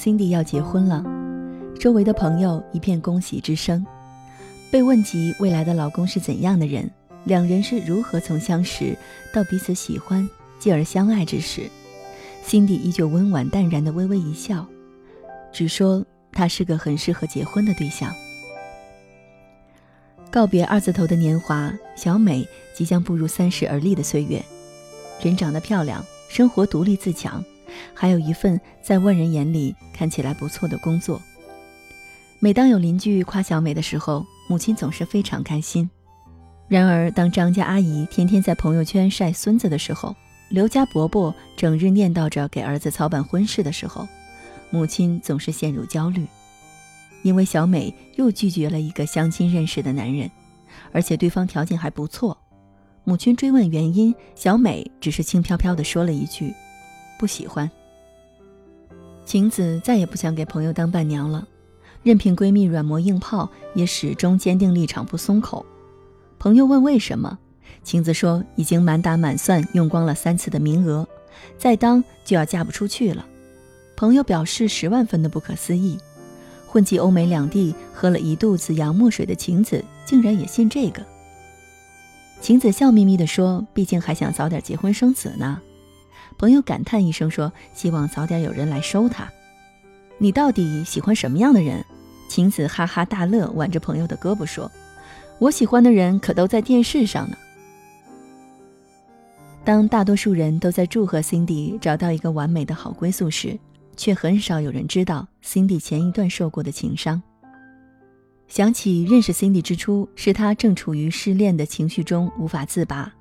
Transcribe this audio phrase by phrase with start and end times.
[0.00, 1.04] ，Cindy 要结婚了，
[1.78, 3.84] 周围的朋友一片恭喜之声。
[4.70, 6.90] 被问及未来的老公是怎样的人，
[7.24, 8.96] 两人是如何从相识
[9.34, 10.26] 到彼此喜欢，
[10.58, 11.68] 继而相爱之时
[12.46, 14.66] ，Cindy 依旧温婉淡然的微微一笑，
[15.52, 18.10] 只说他是个很适合结婚的对象。
[20.30, 24.42] 告别二字头的年华，小美即将步入三十而立的岁月，
[25.20, 27.44] 人长得漂亮，生活独立自强，
[27.94, 31.20] 还有一份在外人眼里看起来不错的工作。
[32.38, 35.88] 每当有邻居夸小美的时候，母亲总是非常开心。
[36.68, 40.14] 然而，当张家阿姨天天在朋友圈晒孙子的时候，
[40.50, 44.06] 刘家伯伯整日念叨着给儿子操办婚事的时候，
[44.70, 46.26] 母亲总是陷入焦虑。
[47.22, 50.30] 因为小美又拒绝了一个相亲认识的男人，
[50.92, 52.38] 而且对方条件还不错。
[53.04, 56.54] 母亲追问原因，小美只是轻飘飘地说了一句
[57.20, 57.70] ：“不喜欢。”
[59.26, 61.46] 晴子再也不想给朋友当伴娘了，
[62.02, 65.64] 任凭闺蜜软磨硬泡，也始终坚定立场不松口。
[66.38, 67.38] 朋友问为什么，
[67.84, 71.06] 晴子说已经满打满算用光了三次的名额，
[71.58, 73.24] 再当就要嫁不出去了。
[73.94, 75.98] 朋友表示十万分的不可思议。
[76.66, 81.04] 混迹欧美两地，喝了一肚子洋墨水的晴子，竟然也信这个。
[82.40, 85.60] 晴子笑眯眯地说：“毕竟还想早点结婚生子呢。”
[86.40, 89.30] 朋友感叹一声说：“希望早点有人来收他。”
[90.16, 91.84] 你到底喜欢什么样的人？
[92.30, 94.72] 晴子哈哈大乐，挽着朋友的胳膊说
[95.38, 97.36] ：“我喜欢的人可都在电视上呢。”
[99.66, 103.58] 当大多数人都在祝贺 Cindy 找到一个完美的好归宿时，
[103.94, 107.22] 却很少有人知道 Cindy 前一段受过的情伤。
[108.48, 113.12] 想起认识 Cindy 之初，是她正处于失恋的情绪中无法自拔，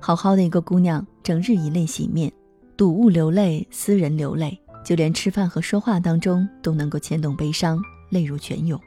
[0.00, 2.32] 好好的一个姑娘，整日以泪洗面，
[2.76, 7.80] 睹物流泪，思人流泪，就连吃饭和说话当中都能够牵动悲伤，
[8.10, 8.78] 泪如泉涌。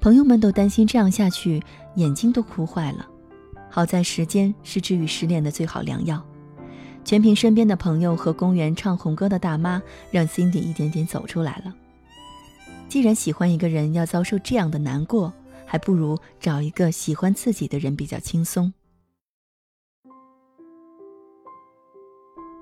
[0.00, 1.62] 朋友们都担心这样下去，
[1.96, 3.06] 眼睛都哭坏了。
[3.68, 6.24] 好在时间是治愈失恋的最好良药。
[7.04, 11.74] 全凭身边的朋友和公园唱红歌的大妈，让 Cindy 一点点走出来了。
[12.88, 15.32] 既然喜欢一个人要遭受这样的难过，
[15.66, 18.72] 还不如找一个喜欢自己的人比较轻松。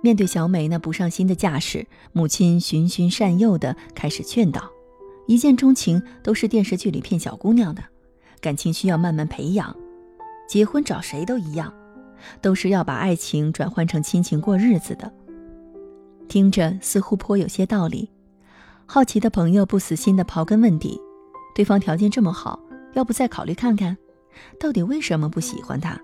[0.03, 4.71] 面对小美那不上心的架势，母亲循循善诱的开始劝导：
[5.27, 7.83] 一见钟情都是电视剧里骗小姑娘的，
[8.41, 9.75] 感情需要慢慢培养，
[10.49, 11.73] 结婚找谁都一样。
[12.41, 15.13] 都是要把爱情转换成亲情过日子的，
[16.27, 18.11] 听着似乎颇有些道理。
[18.87, 21.01] 好奇的朋友不死心的刨根问底，
[21.55, 22.59] 对方条件这么好，
[22.95, 23.97] 要不再考虑看看？
[24.59, 25.97] 到底为什么不喜欢他？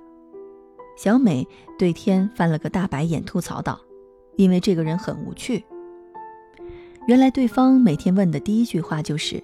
[0.97, 1.47] 小美
[1.78, 3.81] 对天翻了个大白眼，吐槽道
[4.37, 5.65] ：“因为这个人很无趣。”
[7.06, 9.43] 原来对方每天问的第一句话就是：“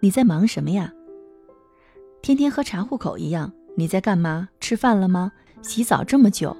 [0.00, 0.92] 你在忙什么呀？”
[2.22, 4.48] 天天和查户口一样，你在干嘛？
[4.60, 5.30] 吃饭了吗？
[5.62, 6.56] 洗澡这么久，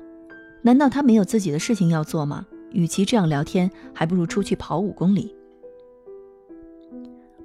[0.62, 2.46] 难道他没有自己的事情要做吗？
[2.72, 5.34] 与其这样聊天，还不如出去跑五公里。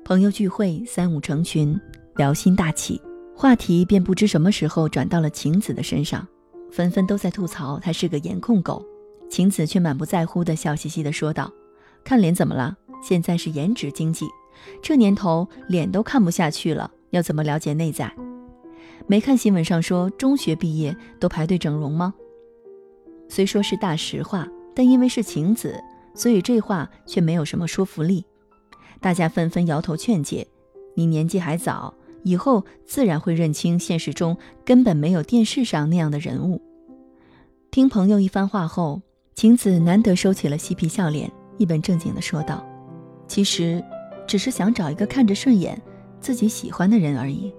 [0.03, 1.79] 朋友聚会，三五成群，
[2.17, 3.01] 聊心大起，
[3.35, 6.27] 话题便不知什么时候转到了晴子的身上，
[6.73, 8.84] 纷纷都在吐槽他是个颜控狗。
[9.29, 11.51] 晴子却满不在乎的笑嘻嘻的说道
[12.03, 12.75] ：“看脸怎么了？
[13.01, 14.25] 现在是颜值经济，
[14.81, 18.12] 这年头脸都看不下去了，要怎么了解内在？”
[19.06, 22.13] 没看新闻上说中学毕业都排队整容吗？
[23.29, 25.79] 虽说是大实话，但因为是晴子，
[26.16, 28.25] 所以这话却没有什么说服力。
[29.00, 30.47] 大家纷纷摇头劝解
[30.95, 36.61] ：“你年纪还早，以后自然会认清现实中根本没有电视上那样的人物。”
[37.72, 39.01] 听朋友一番话后，
[39.35, 42.63] 晴子难得收起了嬉皮笑脸，一本正经地说道
[43.28, 43.83] ：“其实，
[44.28, 45.81] 只是想找一个看着顺眼、
[46.19, 47.53] 自己喜欢的人而已。”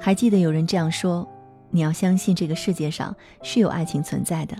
[0.00, 1.28] 还记得有人这样说
[1.70, 4.56] ：“你要相信这个世界上是有爱情存在的，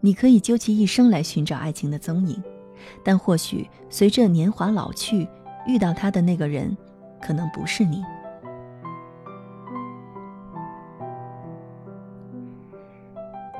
[0.00, 2.42] 你可以究其一生来寻找爱情的踪影，
[3.02, 5.28] 但或许随着年华老去，
[5.66, 6.76] 遇到他的那个人，
[7.20, 8.04] 可能不是你。”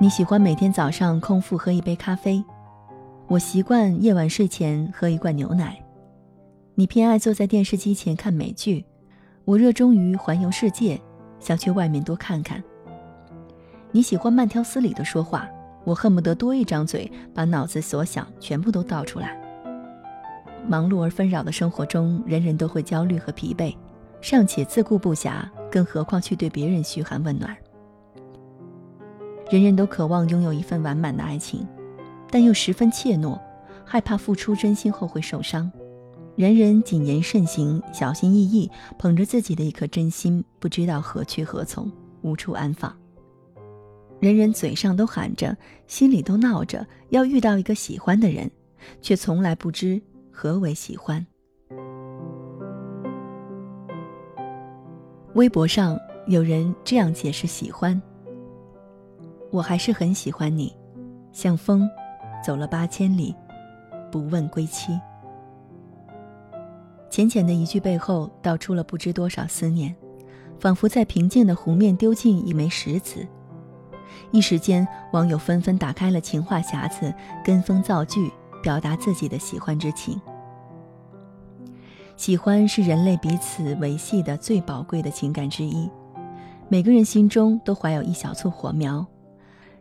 [0.01, 2.45] 你喜欢每天早上空腹喝一杯咖啡，
[3.29, 5.81] 我习惯夜晚睡前喝一罐牛奶。
[6.75, 8.85] 你偏爱坐在电视机前看美剧。
[9.45, 11.01] 我热衷于环游世界，
[11.39, 12.63] 想去外面多看看。
[13.93, 15.49] 你喜欢慢条斯理的说话，
[15.85, 19.41] 我恨不得多一张嘴，把脑子所想全部都倒出来。
[20.67, 23.77] 忙碌而纷扰的生活中，人人都会焦虑和疲惫，
[24.23, 27.55] 尚且自顾不暇，更何况去对别人嘘寒问暖。
[29.51, 31.67] 人人都渴望拥有一份完满的爱情，
[32.31, 33.39] 但又十分怯懦，
[33.85, 35.71] 害怕付出真心后会受伤。
[36.35, 41.93] 人人谨言慎行，小心翼翼，捧着自己的一颗真心，不知道何去何从，
[42.23, 42.91] 无处安放。
[44.25, 45.55] 人人嘴上都喊着，
[45.87, 48.51] 心里都闹着要遇到一个喜欢的人，
[49.03, 50.01] 却从来不知
[50.33, 51.27] 何为喜欢。
[55.35, 58.01] 微博上有人这样解释喜欢：
[59.51, 60.75] 我还是很喜欢你，
[61.31, 61.87] 像风，
[62.43, 63.35] 走了八千里，
[64.11, 64.99] 不问归期。
[67.11, 69.95] 浅浅的一句背后，道出了不知多少思念，
[70.59, 73.27] 仿佛在平静的湖面丢进一枚石子。
[74.31, 77.13] 一时间，网友纷纷打开了情话匣子，
[77.45, 78.31] 跟风造句，
[78.63, 80.21] 表达自己的喜欢之情。
[82.17, 85.91] 喜欢是人类彼此维系的最宝贵的情感之一，
[86.69, 89.05] 每个人心中都怀有一小簇火苗，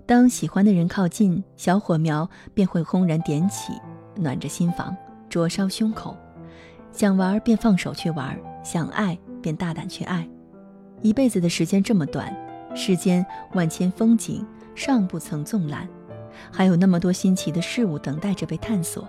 [0.06, 3.74] 当喜欢的人靠近，小火苗便会轰然点起，
[4.16, 4.96] 暖着心房，
[5.30, 6.18] 灼烧胸口。
[6.92, 10.28] 想玩便放手去玩，想爱便大胆去爱。
[11.02, 12.36] 一辈子的时间这么短，
[12.76, 15.88] 世间万千风景尚不曾纵览，
[16.52, 19.08] 还有那么多新奇的事物等待着被探索。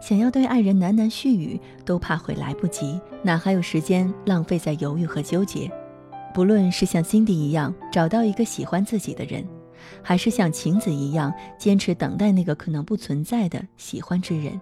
[0.00, 5.70] 想要对爱人喃喃絮语，都怕会来不及，哪还有时间浪费在犹豫和纠结？
[6.34, 9.44] 不论是像辛迪一样找到一个喜欢自己的人，
[10.02, 14.60] 还是像晴子一样坚持等待那个可能不存在的喜欢之人。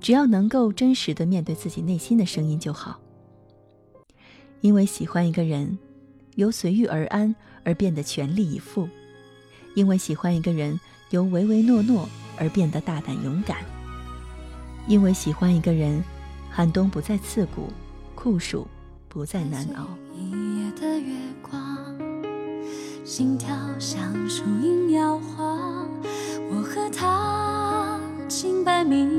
[0.00, 2.98] 只要能够真实的面对自己内心的声音就好。
[4.60, 5.78] 因为喜欢一个人，
[6.36, 7.34] 由随遇而安
[7.64, 8.88] 而变得全力以赴；
[9.74, 10.78] 因为喜欢一个人，
[11.10, 13.58] 由唯唯诺诺而变得大胆勇敢；
[14.86, 16.02] 因为喜欢一个人，
[16.50, 17.72] 寒冬不再刺骨，
[18.14, 18.66] 酷暑
[19.08, 19.86] 不再难熬。
[20.14, 21.78] 一夜的月光，
[23.04, 25.88] 心跳像树影摇晃，
[26.50, 29.17] 我和他清白明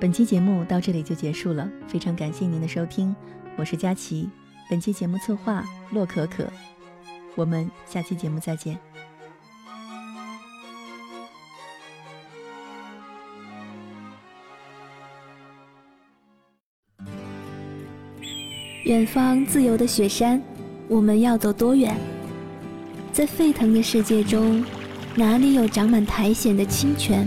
[0.00, 3.14] 本期节目到这里就结束了，非常感谢您的收听，
[3.56, 4.30] 我是佳琪。
[4.70, 6.48] 本期节目策划洛可可，
[7.34, 8.78] 我们下期节目再见。
[18.84, 20.40] 远方自由的雪山，
[20.86, 21.96] 我们要走多远？
[23.12, 24.64] 在沸腾的世界中，
[25.16, 27.26] 哪里有长满苔藓的清泉？